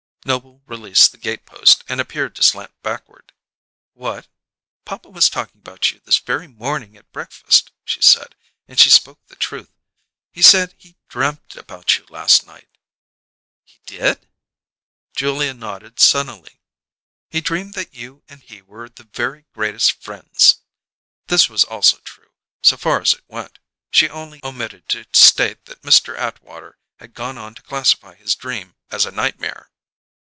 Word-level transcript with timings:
Noble 0.23 0.61
released 0.67 1.11
the 1.11 1.17
gatepost 1.17 1.83
and 1.89 1.99
appeared 1.99 2.35
to 2.35 2.43
slant 2.43 2.79
backward. 2.83 3.33
"What?" 3.93 4.27
"Papa 4.85 5.09
was 5.09 5.29
talking 5.31 5.59
about 5.59 5.89
you 5.89 5.99
this 5.99 6.19
very 6.19 6.47
morning 6.47 6.95
at 6.95 7.11
breakfast," 7.11 7.71
she 7.85 8.03
said; 8.03 8.35
and 8.67 8.79
she 8.79 8.91
spoke 8.91 9.25
the 9.29 9.35
truth. 9.35 9.71
"He 10.31 10.43
said 10.43 10.75
he 10.77 10.95
dreamed 11.09 11.57
about 11.57 11.97
you 11.97 12.05
last 12.07 12.45
night." 12.45 12.69
"He 13.63 13.79
did?" 13.87 14.27
Julia 15.15 15.55
nodded 15.55 15.99
sunnily. 15.99 16.59
"He 17.31 17.41
dreamed 17.41 17.73
that 17.73 17.95
you 17.95 18.21
and 18.29 18.43
he 18.43 18.61
were 18.61 18.89
the 18.89 19.05
very 19.11 19.47
greatest 19.53 20.03
friends!" 20.03 20.59
This 21.27 21.49
also 21.49 21.95
was 21.97 22.01
true, 22.03 22.29
so 22.61 22.77
far 22.77 23.01
as 23.01 23.15
it 23.15 23.23
went; 23.27 23.57
she 23.89 24.07
only 24.07 24.39
omitted 24.43 24.87
to 24.89 25.03
state 25.13 25.65
that 25.65 25.81
Mr. 25.81 26.15
Atwater 26.15 26.77
had 26.99 27.15
gone 27.15 27.39
on 27.39 27.55
to 27.55 27.63
classify 27.63 28.13
his 28.13 28.35
dream 28.35 28.75
as 28.91 29.07
a 29.07 29.11
nightmare. 29.11 29.69